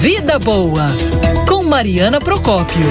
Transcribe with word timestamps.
Vida 0.00 0.38
Boa, 0.38 0.88
com 1.48 1.62
Mariana 1.62 2.18
Procópio. 2.20 2.86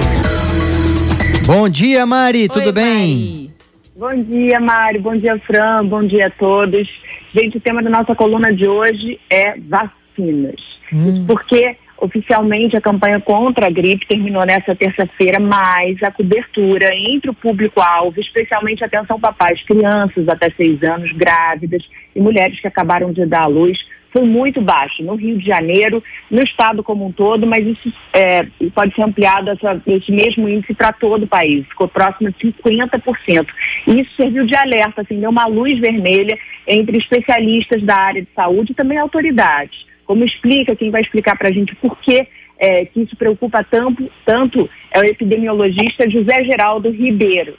Bom 1.45 1.67
dia, 1.67 2.05
Mari, 2.05 2.47
tudo 2.47 2.67
Oi, 2.67 2.71
bem? 2.71 3.17
Mari. 3.17 3.51
Bom 3.95 4.23
dia, 4.23 4.59
Mari. 4.59 4.99
Bom 4.99 5.15
dia, 5.15 5.39
Fran. 5.39 5.85
Bom 5.85 6.03
dia 6.03 6.27
a 6.27 6.29
todos. 6.29 6.87
Gente, 7.35 7.57
o 7.57 7.61
tema 7.61 7.81
da 7.83 7.89
nossa 7.89 8.15
coluna 8.15 8.53
de 8.53 8.67
hoje 8.67 9.19
é 9.29 9.55
vacinas. 9.57 10.61
Hum. 10.93 11.25
Porque 11.27 11.77
oficialmente 11.97 12.75
a 12.75 12.81
campanha 12.81 13.19
contra 13.19 13.67
a 13.67 13.69
gripe 13.69 14.07
terminou 14.07 14.43
nessa 14.43 14.75
terça-feira, 14.75 15.39
mas 15.39 16.01
a 16.01 16.11
cobertura 16.11 16.89
entre 16.95 17.29
o 17.29 17.33
público-alvo, 17.33 18.19
especialmente 18.19 18.83
atenção 18.83 19.19
papais, 19.19 19.61
crianças 19.63 20.27
até 20.27 20.49
seis 20.49 20.81
anos, 20.81 21.11
grávidas 21.13 21.83
e 22.15 22.19
mulheres 22.19 22.59
que 22.59 22.67
acabaram 22.67 23.13
de 23.13 23.23
dar 23.25 23.43
à 23.43 23.47
luz, 23.47 23.77
foi 24.11 24.23
muito 24.25 24.61
baixo 24.61 25.01
no 25.03 25.15
Rio 25.15 25.37
de 25.37 25.45
Janeiro, 25.45 26.03
no 26.29 26.43
estado 26.43 26.83
como 26.83 27.05
um 27.05 27.11
todo, 27.11 27.47
mas 27.47 27.65
isso 27.65 27.91
é, 28.13 28.45
pode 28.73 28.93
ser 28.93 29.03
ampliado, 29.03 29.49
essa, 29.49 29.81
esse 29.87 30.11
mesmo 30.11 30.47
índice 30.47 30.73
para 30.73 30.91
todo 30.91 31.23
o 31.23 31.27
país, 31.27 31.65
ficou 31.67 31.87
próximo 31.87 32.31
de 32.31 32.53
50%. 32.53 33.47
E 33.87 34.01
isso 34.01 34.11
serviu 34.15 34.45
de 34.45 34.55
alerta, 34.55 35.01
assim, 35.01 35.19
deu 35.19 35.29
uma 35.29 35.45
luz 35.45 35.79
vermelha 35.79 36.37
entre 36.67 36.97
especialistas 36.97 37.81
da 37.83 37.95
área 37.95 38.21
de 38.21 38.29
saúde 38.35 38.73
e 38.73 38.75
também 38.75 38.97
autoridades. 38.97 39.85
Como 40.05 40.25
explica, 40.25 40.75
quem 40.75 40.91
vai 40.91 41.01
explicar 41.01 41.37
para 41.37 41.49
a 41.49 41.53
gente 41.53 41.73
por 41.75 41.97
que, 41.99 42.27
é, 42.59 42.85
que 42.85 43.01
isso 43.01 43.15
preocupa 43.15 43.63
tanto, 43.63 44.11
tanto 44.25 44.69
é 44.91 44.99
o 44.99 45.05
epidemiologista 45.05 46.09
José 46.09 46.43
Geraldo 46.43 46.89
Ribeiro. 46.89 47.57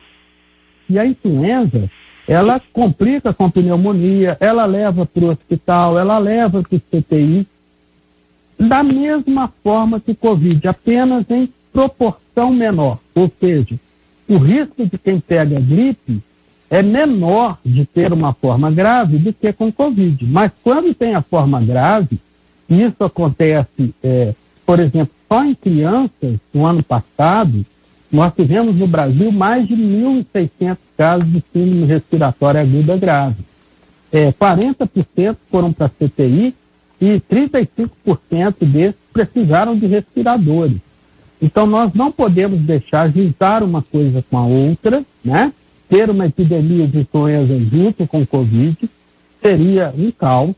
E 0.89 0.99
a 0.99 1.07
influenza 1.07 1.91
ela 2.27 2.61
complica 2.73 3.33
com 3.33 3.51
pneumonia, 3.51 4.37
ela 4.41 4.65
leva 4.65 5.05
para 5.05 5.25
o 5.25 5.31
hospital, 5.31 5.99
ela 5.99 6.19
leva 6.19 6.63
para 6.63 6.77
o 6.77 6.81
CTI, 6.81 7.47
da 8.59 8.83
mesma 8.83 9.53
forma 9.63 9.99
que 9.99 10.15
Covid, 10.15 10.69
apenas 10.69 11.25
em 11.31 11.53
proporção 11.73 12.53
menor. 12.53 12.99
Ou 13.15 13.31
seja, 13.41 13.79
o 14.29 14.37
risco 14.37 14.87
de 14.87 14.99
quem 14.99 15.19
pega 15.19 15.59
gripe 15.61 16.23
é 16.71 16.83
menor 16.83 17.59
de 17.65 17.85
ter 17.85 18.13
uma 18.13 18.33
forma 18.33 18.71
grave 18.71 19.19
do 19.19 19.33
que 19.33 19.53
com 19.53 19.73
Covid. 19.73 20.25
Mas 20.27 20.53
quando 20.63 20.95
tem 20.95 21.15
a 21.15 21.23
forma 21.23 21.61
grave, 21.61 22.19
isso 22.69 23.05
acontece, 23.05 23.95
é, 24.03 24.35
por 24.65 24.81
exemplo, 24.81 25.13
só 25.29 25.45
em 25.45 25.55
crianças, 25.55 26.39
no 26.55 26.65
ano 26.65 26.83
passado, 26.83 27.67
nós 28.13 28.33
tivemos 28.35 28.77
no 28.77 28.87
Brasil 28.87 29.33
mais 29.33 29.67
de 29.67 29.75
1.600 29.75 30.77
casos 30.99 31.33
de 31.33 31.43
síndrome 31.53 31.87
respiratória 31.87 32.61
aguda 32.61 32.97
grave. 32.97 33.37
É, 34.13 34.31
40% 34.31 35.37
foram 35.51 35.73
para 35.73 35.89
CTI 35.89 36.55
e 37.01 37.21
35% 37.21 38.55
desses 38.61 39.01
precisaram 39.13 39.77
de 39.77 39.87
respiradores. 39.87 40.77
Então, 41.41 41.67
nós 41.67 41.93
não 41.95 42.13
podemos 42.13 42.61
deixar 42.61 43.11
juntar 43.11 43.63
uma 43.63 43.83
coisa 43.83 44.23
com 44.31 44.39
a 44.39 44.45
outra, 44.45 45.03
né? 45.25 45.53
Ter 45.89 46.09
uma 46.09 46.27
epidemia 46.27 46.87
de 46.87 46.99
influenza 46.99 47.59
junto 47.59 48.07
com 48.07 48.25
Covid 48.25 48.89
seria 49.43 49.93
um 49.97 50.11
caos. 50.13 50.55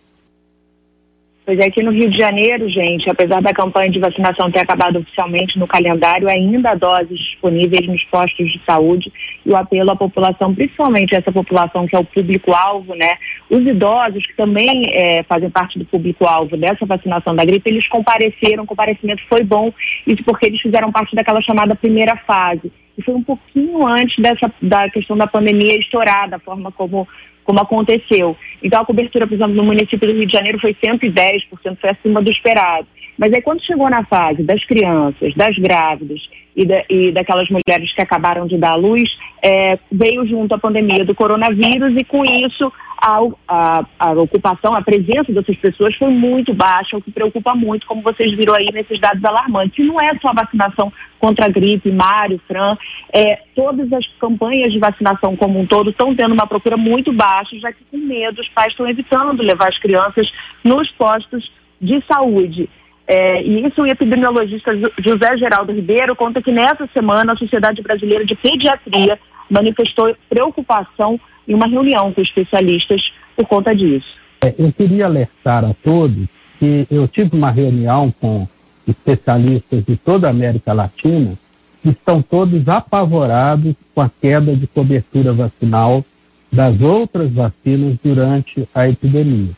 Pois 1.47 1.59
é, 1.59 1.67
aqui 1.67 1.83
no 1.83 1.91
Rio 1.91 2.09
de 2.09 2.17
Janeiro, 2.17 2.67
gente, 2.70 3.11
apesar 3.11 3.42
da 3.42 3.53
campanha 3.53 3.91
de 3.91 3.98
vacinação 3.98 4.50
ter 4.50 4.61
acabado 4.61 5.00
oficialmente 5.00 5.59
no 5.59 5.67
calendário, 5.67 6.27
ainda 6.27 6.70
há 6.70 6.75
doses 6.75 7.19
disponíveis 7.19 7.87
nos 7.87 8.03
postos 8.05 8.50
de 8.50 8.62
saúde 8.64 9.12
e 9.45 9.50
o 9.50 9.56
apelo 9.56 9.91
à 9.91 9.97
população, 9.97 10.55
principalmente 10.55 11.15
essa 11.15 11.31
população 11.31 11.87
que 11.87 11.95
é 11.95 11.98
o 11.98 12.05
público-alvo, 12.05 12.95
né? 12.95 13.19
Os 13.50 13.61
idosos, 13.61 14.27
que 14.27 14.34
também 14.34 14.84
é, 14.89 15.22
fazem 15.25 15.50
parte 15.50 15.78
do 15.78 15.84
público-alvo 15.84 16.56
dessa 16.56 16.87
vacinação 16.87 17.37
da 17.37 17.45
gripe, 17.45 17.69
eles 17.69 17.87
compareceram, 17.89 18.65
o 18.65 18.67
comparecimento 18.67 19.22
foi 19.28 19.42
bom, 19.42 19.70
isso 20.06 20.25
porque 20.25 20.47
eles 20.47 20.62
fizeram 20.62 20.91
parte 20.91 21.15
daquela 21.15 21.42
chamada 21.42 21.75
primeira 21.75 22.17
fase. 22.27 22.72
E 22.97 23.03
foi 23.03 23.14
um 23.14 23.23
pouquinho 23.23 23.87
antes 23.87 24.17
dessa, 24.23 24.53
da 24.62 24.89
questão 24.89 25.16
da 25.16 25.27
pandemia 25.27 25.78
estourar, 25.78 26.28
da 26.28 26.38
forma 26.38 26.71
como 26.72 27.06
como 27.44 27.60
aconteceu. 27.60 28.37
Então 28.62 28.81
a 28.81 28.87
cobertura, 28.87 29.27
por 29.27 29.34
exemplo, 29.34 29.55
no 29.55 29.65
município 29.65 30.09
do 30.09 30.15
Rio 30.15 30.27
de 30.27 30.32
Janeiro 30.32 30.59
foi 30.59 30.75
110%, 30.75 31.77
foi 31.78 31.91
acima 31.91 32.22
do 32.22 32.31
esperado. 32.31 32.88
Mas 33.16 33.32
aí 33.32 33.43
quando 33.43 33.62
chegou 33.62 33.88
na 33.88 34.05
fase 34.05 34.43
das 34.43 34.65
crianças, 34.65 35.34
das 35.34 35.56
grávidas 35.56 36.21
e, 36.56 36.66
da, 36.66 36.82
e 36.88 37.12
daquelas 37.12 37.49
mulheres 37.49 37.93
que 37.94 38.03
acabaram 38.03 38.47
de 38.47 38.56
dar 38.59 38.72
à 38.72 38.75
luz, 38.75 39.09
é, 39.43 39.78
veio 39.93 40.26
junto 40.26 40.55
a 40.55 40.59
pandemia 40.59 41.05
do 41.05 41.15
coronavírus 41.15 41.94
e 41.97 42.05
com 42.05 42.25
isso 42.25 42.72
a, 43.04 43.20
a, 43.47 43.84
a, 43.98 44.12
ocupação, 44.12 44.75
a 44.75 44.81
presença 44.81 45.31
dessas 45.31 45.56
pessoas 45.59 45.94
foi 45.97 46.09
muito 46.09 46.54
baixa, 46.54 46.97
o 46.97 47.03
que 47.03 47.10
preocupa 47.10 47.54
muito, 47.54 47.87
como 47.87 48.00
vocês 48.00 48.32
viram 48.32 48.54
aí 48.54 48.70
nesses 48.72 48.98
dados 48.98 49.22
alarmantes. 49.22 49.78
E 49.78 49.87
não 49.87 50.00
é 50.00 50.16
só 50.22 50.28
a 50.28 50.42
vacinação 50.42 50.91
contra 51.19 51.44
a 51.44 51.48
gripe, 51.48 51.93
Mário, 51.93 52.41
Fran, 52.48 52.78
é, 53.12 53.43
todas 53.54 53.93
as 53.93 54.06
campanhas 54.19 54.72
de 54.72 54.78
vacinação 54.78 55.37
como 55.37 55.60
um 55.60 55.66
todo 55.66 55.91
estão 55.91 56.14
tendo 56.14 56.32
uma 56.32 56.47
procura 56.47 56.78
muito 56.78 57.12
baixa, 57.12 57.59
já 57.59 57.70
que 57.70 57.84
com 57.91 57.98
medo 57.98 58.41
os 58.41 58.48
pais 58.48 58.72
estão 58.72 58.88
evitando 58.88 59.43
levar 59.43 59.69
as 59.69 59.78
crianças 59.78 60.32
nos 60.64 60.91
postos 60.93 61.53
de 61.78 62.03
saúde. 62.06 62.70
É, 63.06 63.43
e 63.43 63.66
isso 63.66 63.82
o 63.82 63.87
epidemiologista 63.87 64.72
José 64.98 65.37
Geraldo 65.37 65.72
Ribeiro 65.72 66.16
conta 66.16 66.41
que 66.41 66.50
nessa 66.50 66.88
semana 66.94 67.34
a 67.34 67.37
Sociedade 67.37 67.82
Brasileira 67.82 68.25
de 68.25 68.34
Pediatria 68.34 69.19
manifestou 69.50 70.15
preocupação 70.28 71.21
em 71.47 71.55
uma 71.55 71.66
reunião 71.66 72.12
com 72.12 72.21
especialistas 72.21 73.12
por 73.37 73.47
conta 73.47 73.75
disso. 73.75 74.06
É, 74.44 74.55
eu 74.59 74.72
queria 74.72 75.06
alertar 75.06 75.65
a 75.65 75.75
todos 75.82 76.27
que 76.59 76.87
eu 76.91 77.06
tive 77.09 77.37
uma 77.37 77.50
reunião 77.50 78.12
com 78.21 78.47
especialistas 78.87 79.84
de 79.84 79.97
toda 79.97 80.27
a 80.27 80.31
América 80.31 80.72
Latina 80.72 81.34
que 81.82 81.91
estão 81.91 82.22
todos 82.22 82.66
apavorados 82.69 83.75
com 83.94 84.00
a 84.00 84.10
queda 84.21 84.56
de 84.56 84.66
cobertura 84.66 85.32
vacinal 85.32 86.05
das 86.50 86.81
outras 86.81 87.31
vacinas 87.31 87.97
durante 88.03 88.66
a 88.75 88.88
epidemia. 88.88 89.50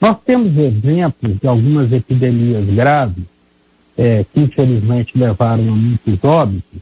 Nós 0.00 0.16
temos 0.24 0.56
exemplos 0.56 1.38
de 1.40 1.46
algumas 1.46 1.92
epidemias 1.92 2.64
graves 2.66 3.24
é, 3.96 4.24
que 4.32 4.40
infelizmente 4.40 5.18
levaram 5.18 5.68
a 5.68 5.76
muitos 5.76 6.24
óbitos, 6.24 6.80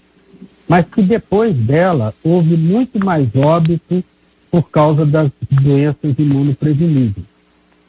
mas 0.68 0.84
que 0.86 1.02
depois 1.02 1.54
dela 1.54 2.14
houve 2.22 2.56
muito 2.56 3.04
mais 3.04 3.28
óbitos 3.34 4.02
por 4.50 4.70
causa 4.70 5.04
das 5.04 5.30
doenças 5.50 6.14
imunopreveníveis. 6.18 7.26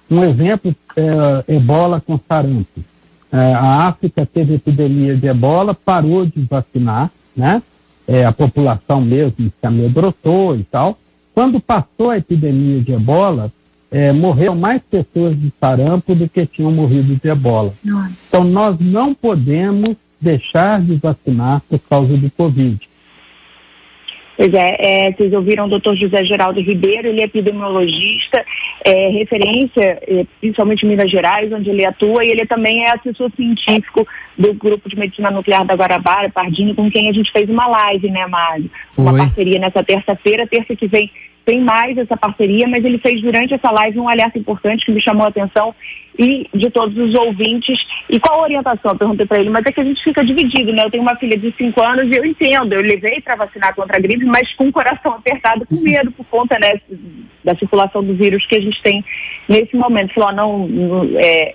Um 0.09 0.23
exemplo 0.23 0.75
é 0.95 1.55
ebola 1.55 2.01
com 2.01 2.19
sarampo. 2.27 2.81
É, 3.31 3.53
a 3.53 3.87
África 3.87 4.25
teve 4.25 4.55
epidemia 4.55 5.15
de 5.15 5.27
ebola, 5.27 5.73
parou 5.73 6.25
de 6.25 6.41
vacinar, 6.41 7.11
né? 7.35 7.61
É, 8.07 8.25
a 8.25 8.31
população 8.31 9.01
mesmo 9.01 9.35
se 9.37 9.67
amedrontou 9.67 10.55
e 10.55 10.63
tal. 10.63 10.97
Quando 11.33 11.59
passou 11.59 12.09
a 12.09 12.17
epidemia 12.17 12.79
de 12.79 12.93
ebola, 12.93 13.51
é, 13.91 14.13
morreram 14.13 14.55
mais 14.55 14.81
pessoas 14.89 15.37
de 15.37 15.51
sarampo 15.59 16.15
do 16.15 16.27
que 16.27 16.45
tinham 16.45 16.71
morrido 16.71 17.15
de 17.15 17.29
ebola. 17.29 17.73
Nossa. 17.83 18.11
Então, 18.27 18.43
nós 18.45 18.77
não 18.79 19.13
podemos 19.13 19.97
deixar 20.19 20.81
de 20.81 20.95
vacinar 20.95 21.61
por 21.69 21.79
causa 21.79 22.15
do 22.17 22.29
Covid. 22.31 22.87
Pois 24.37 24.53
é, 24.53 25.07
é, 25.07 25.11
vocês 25.11 25.33
ouviram 25.33 25.65
o 25.65 25.69
doutor 25.69 25.95
José 25.95 26.23
Geraldo 26.23 26.61
Ribeiro, 26.61 27.07
ele 27.07 27.21
é 27.21 27.23
epidemiologista, 27.23 28.45
é, 28.85 29.09
referência, 29.09 29.97
é, 30.07 30.25
principalmente 30.39 30.85
em 30.85 30.89
Minas 30.89 31.09
Gerais, 31.09 31.51
onde 31.51 31.71
ele 31.71 31.83
atua, 31.83 32.23
e 32.23 32.29
ele 32.29 32.45
também 32.45 32.83
é 32.83 32.93
assessor 32.93 33.31
científico 33.35 34.07
do 34.37 34.53
Grupo 34.53 34.87
de 34.87 34.95
Medicina 34.95 35.31
Nuclear 35.31 35.65
da 35.65 35.73
Guarabara, 35.73 36.29
Pardini, 36.29 36.75
com 36.75 36.89
quem 36.91 37.09
a 37.09 37.13
gente 37.13 37.31
fez 37.31 37.49
uma 37.49 37.65
live, 37.65 38.11
né, 38.11 38.27
Mário? 38.27 38.69
Uma 38.95 39.17
parceria 39.17 39.57
nessa 39.57 39.83
terça-feira, 39.83 40.45
terça 40.45 40.75
que 40.75 40.87
vem 40.87 41.09
tem 41.47 41.61
mais 41.61 41.97
essa 41.97 42.17
parceria, 42.17 42.67
mas 42.67 42.83
ele 42.83 42.97
fez 42.97 43.21
durante 43.21 43.53
essa 43.53 43.71
live 43.71 43.97
um 44.01 44.09
alerta 44.09 44.37
importante 44.37 44.85
que 44.85 44.91
me 44.91 44.99
chamou 44.99 45.25
a 45.25 45.29
atenção 45.29 45.73
e 46.19 46.45
de 46.53 46.69
todos 46.69 46.97
os 46.97 47.15
ouvintes. 47.15 47.79
E 48.09 48.19
qual 48.19 48.41
a 48.41 48.43
orientação? 48.43 48.91
Eu 48.91 48.97
perguntei 48.97 49.25
para 49.25 49.39
ele, 49.39 49.49
mas 49.49 49.65
é 49.65 49.71
que 49.71 49.79
a 49.79 49.83
gente 49.85 50.03
fica 50.03 50.25
dividido, 50.25 50.73
né? 50.73 50.83
Eu 50.83 50.91
tenho 50.91 51.03
uma 51.03 51.15
filha 51.15 51.37
de 51.37 51.49
5 51.57 51.81
anos 51.81 52.03
e 52.13 52.17
eu 52.19 52.25
entendo, 52.25 52.73
eu 52.73 52.81
levei 52.81 53.21
para 53.21 53.37
vacinar 53.37 53.73
contra 53.73 53.95
a 53.95 53.99
gripe, 53.99 54.25
mas 54.25 54.53
com 54.55 54.67
o 54.67 54.73
coração 54.73 55.13
apertado, 55.15 55.65
com 55.65 55.75
medo 55.77 56.11
por 56.11 56.25
conta 56.25 56.59
né, 56.59 56.81
da 57.45 57.55
circulação 57.55 58.03
do 58.03 58.13
vírus 58.13 58.45
que 58.45 58.57
a 58.57 58.61
gente 58.61 58.83
tem 58.83 59.05
nesse 59.47 59.73
momento. 59.77 60.13
Falou, 60.15 60.33
não, 60.33 60.67
não 60.67 61.09
é, 61.15 61.53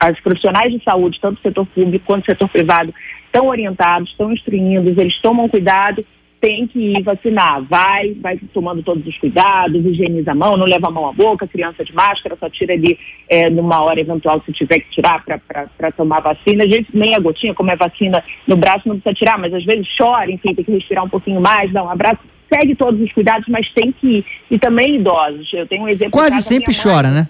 as 0.00 0.18
profissionais 0.18 0.72
de 0.72 0.82
saúde, 0.82 1.20
tanto 1.20 1.36
do 1.36 1.42
setor 1.42 1.66
público 1.66 2.04
quanto 2.04 2.22
do 2.24 2.26
setor 2.26 2.48
privado, 2.48 2.92
estão 3.26 3.46
orientados, 3.46 4.10
estão 4.10 4.32
instruindo, 4.32 5.00
eles 5.00 5.16
tomam 5.22 5.48
cuidado 5.48 6.04
tem 6.42 6.66
que 6.66 6.96
ir 6.96 7.02
vacinar. 7.04 7.62
Vai, 7.62 8.14
vai 8.20 8.36
tomando 8.52 8.82
todos 8.82 9.06
os 9.06 9.16
cuidados, 9.16 9.86
higieniza 9.86 10.32
a 10.32 10.34
mão, 10.34 10.56
não 10.56 10.66
leva 10.66 10.88
a 10.88 10.90
mão 10.90 11.08
à 11.08 11.12
boca, 11.12 11.46
criança 11.46 11.84
de 11.84 11.94
máscara, 11.94 12.36
só 12.38 12.50
tira 12.50 12.74
ali 12.74 12.98
é, 13.28 13.48
numa 13.48 13.80
hora 13.80 14.00
eventual 14.00 14.42
se 14.44 14.52
tiver 14.52 14.80
que 14.80 14.90
tirar 14.90 15.22
para 15.24 15.92
tomar 15.92 16.18
vacina. 16.18 16.64
A 16.64 16.66
gente 16.66 16.88
nem 16.92 17.14
a 17.14 17.20
gotinha, 17.20 17.54
como 17.54 17.70
é 17.70 17.76
vacina 17.76 18.22
no 18.44 18.56
braço, 18.56 18.88
não 18.88 18.98
precisa 18.98 19.14
tirar, 19.14 19.38
mas 19.38 19.54
às 19.54 19.64
vezes 19.64 19.86
chora, 19.96 20.32
enfim, 20.32 20.52
tem 20.52 20.64
que 20.64 20.72
respirar 20.72 21.04
um 21.04 21.08
pouquinho 21.08 21.40
mais, 21.40 21.72
dá 21.72 21.84
um 21.84 21.90
abraço. 21.90 22.18
Segue 22.52 22.74
todos 22.74 23.00
os 23.00 23.12
cuidados, 23.12 23.46
mas 23.48 23.72
tem 23.72 23.92
que 23.92 24.18
ir. 24.18 24.26
E 24.50 24.58
também 24.58 24.96
idosos. 24.96 25.48
Eu 25.54 25.66
tenho 25.66 25.84
um 25.84 25.88
exemplo. 25.88 26.10
Quase 26.10 26.42
sempre 26.42 26.74
chora, 26.74 27.08
né? 27.08 27.28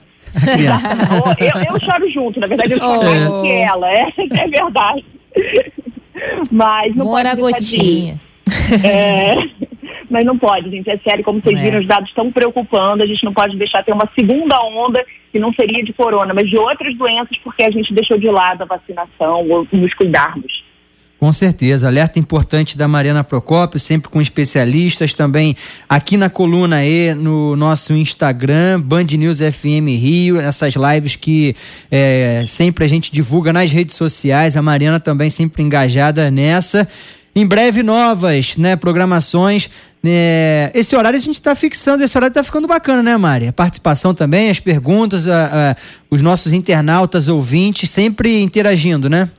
eu, 1.39 1.75
eu, 1.75 1.81
choro 1.81 2.11
junto, 2.11 2.41
na 2.41 2.47
verdade 2.47 2.73
eu 2.73 2.79
choro 2.79 3.01
oh. 3.01 3.05
mais 3.05 3.43
que 3.43 3.53
ela, 3.53 3.93
é, 3.93 4.07
é 4.41 4.49
verdade. 4.49 5.05
Mas 6.51 6.97
não 6.97 7.05
Bora 7.05 7.37
pode 7.37 7.53
gotinha. 7.53 8.19
É, 8.85 9.37
mas 10.11 10.25
não 10.25 10.39
pode, 10.39 10.71
gente. 10.71 10.91
É 10.91 10.99
sério, 10.99 11.25
como 11.25 11.41
vocês 11.41 11.59
é. 11.59 11.63
viram, 11.63 11.81
os 11.81 11.87
dados 11.87 12.09
estão 12.09 12.31
preocupando. 12.31 13.03
A 13.03 13.07
gente 13.07 13.25
não 13.25 13.33
pode 13.33 13.57
deixar 13.57 13.83
ter 13.83 13.93
uma 13.93 14.09
segunda 14.19 14.61
onda, 14.63 15.05
que 15.31 15.39
não 15.39 15.53
seria 15.53 15.83
de 15.83 15.93
corona, 15.93 16.35
mas 16.35 16.49
de 16.49 16.57
outras 16.57 16.97
doenças, 16.97 17.37
porque 17.43 17.63
a 17.63 17.71
gente 17.71 17.93
deixou 17.95 18.19
de 18.19 18.29
lado 18.29 18.63
a 18.63 18.67
vacinação 18.67 19.49
ou 19.49 19.67
nos 19.73 19.95
cuidarmos. 19.95 20.63
Com 21.23 21.31
certeza, 21.31 21.87
alerta 21.87 22.19
importante 22.19 22.77
da 22.77 22.89
Mariana 22.89 23.23
Procópio, 23.23 23.79
sempre 23.79 24.11
com 24.11 24.21
especialistas 24.21 25.15
também 25.15 25.57
aqui 25.89 26.17
na 26.17 26.29
coluna 26.29 26.85
E, 26.85 27.15
no 27.15 27.55
nosso 27.55 27.93
Instagram, 27.93 28.81
Band 28.81 29.05
News 29.17 29.39
FM 29.39 29.87
Rio, 29.87 30.41
essas 30.41 30.75
lives 30.75 31.15
que 31.15 31.55
é, 31.93 32.43
sempre 32.45 32.85
a 32.85 32.89
gente 32.89 33.13
divulga 33.13 33.53
nas 33.53 33.71
redes 33.71 33.95
sociais, 33.95 34.57
a 34.57 34.63
Mariana 34.63 34.99
também 34.99 35.31
sempre 35.31 35.63
engajada 35.63 36.29
nessa. 36.29 36.89
Em 37.35 37.47
breve, 37.47 37.83
novas 37.83 38.57
né, 38.57 38.77
programações. 38.77 39.71
É, 40.05 40.71
esse 40.75 40.95
horário 40.95 41.17
a 41.17 41.23
gente 41.23 41.37
está 41.37 41.55
fixando, 41.55 42.03
esse 42.03 42.17
horário 42.19 42.33
está 42.33 42.43
ficando 42.43 42.67
bacana, 42.67 43.03
né, 43.03 43.17
Mari? 43.17 43.49
A 43.49 43.53
participação 43.53 44.15
também, 44.15 44.51
as 44.51 44.61
perguntas, 44.61 45.27
a, 45.27 45.71
a, 45.71 45.77
os 46.11 46.21
nossos 46.21 46.53
internautas, 46.53 47.29
ouvintes, 47.29 47.89
sempre 47.91 48.43
interagindo, 48.43 49.09
né? 49.09 49.31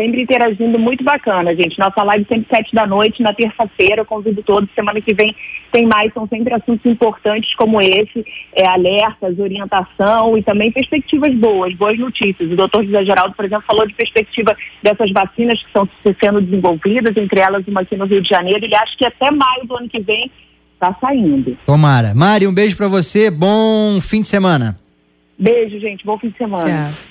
Sempre 0.00 0.22
interagindo, 0.22 0.78
muito 0.78 1.04
bacana, 1.04 1.54
gente. 1.54 1.78
Nossa 1.78 2.02
live 2.02 2.26
sempre 2.26 2.46
sete 2.48 2.74
da 2.74 2.86
noite, 2.86 3.22
na 3.22 3.34
terça-feira, 3.34 4.02
convido 4.02 4.42
todos, 4.42 4.70
semana 4.74 4.98
que 5.00 5.12
vem 5.12 5.36
tem 5.70 5.86
mais, 5.86 6.12
são 6.14 6.26
sempre 6.26 6.54
assuntos 6.54 6.84
importantes 6.90 7.54
como 7.54 7.80
esse, 7.80 8.24
é, 8.54 8.66
alertas, 8.66 9.38
orientação 9.38 10.36
e 10.36 10.42
também 10.42 10.72
perspectivas 10.72 11.32
boas, 11.34 11.74
boas 11.74 11.98
notícias. 11.98 12.50
O 12.50 12.56
doutor 12.56 12.84
José 12.84 13.04
Geraldo, 13.04 13.34
por 13.34 13.44
exemplo, 13.44 13.64
falou 13.66 13.86
de 13.86 13.94
perspectiva 13.94 14.56
dessas 14.82 15.12
vacinas 15.12 15.60
que 15.60 15.66
estão 15.66 15.88
sendo 16.18 16.40
desenvolvidas, 16.40 17.16
entre 17.16 17.40
elas 17.40 17.66
uma 17.68 17.82
aqui 17.82 17.96
no 17.96 18.06
Rio 18.06 18.22
de 18.22 18.28
Janeiro, 18.28 18.64
ele 18.64 18.74
acha 18.74 18.96
que 18.96 19.04
até 19.04 19.30
maio 19.30 19.66
do 19.66 19.76
ano 19.76 19.88
que 19.88 20.00
vem 20.00 20.30
está 20.74 20.96
saindo. 21.00 21.56
Tomara. 21.66 22.14
Mari, 22.14 22.46
um 22.46 22.54
beijo 22.54 22.76
para 22.76 22.88
você, 22.88 23.30
bom 23.30 24.00
fim 24.00 24.22
de 24.22 24.28
semana. 24.28 24.78
Beijo, 25.38 25.78
gente, 25.78 26.04
bom 26.04 26.18
fim 26.18 26.30
de 26.30 26.38
semana. 26.38 26.90
Tchau. 26.90 27.08